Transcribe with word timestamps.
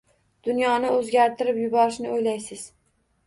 Dunyoni 0.45 0.89
o‘zgartirib 0.93 1.61
yuborishni 1.63 2.11
o‘ylaysiz. 2.15 2.65